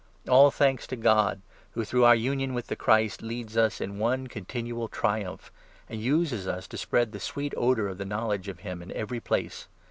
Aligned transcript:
All 0.27 0.49
thanks 0.49 0.87
to 0.87 0.95
God, 0.95 1.43
14 1.73 1.73
who, 1.73 1.85
through 1.85 2.05
our 2.05 2.15
union 2.15 2.55
with 2.55 2.65
the 2.69 2.75
Christ, 2.75 3.21
leads 3.21 3.55
us 3.55 3.79
in 3.79 3.99
one 3.99 4.25
con 4.25 4.45
tinual 4.45 4.89
triumph, 4.89 5.51
and 5.87 6.01
uses 6.01 6.47
us 6.47 6.67
to 6.69 6.77
spread 6.79 7.11
the 7.11 7.19
sweet 7.19 7.53
odour 7.55 7.85
of 7.85 7.99
the 7.99 8.05
knowledge 8.05 8.47
of 8.47 8.61
him 8.61 8.81
in 8.81 8.91
every 8.93 9.19
place. 9.19 9.67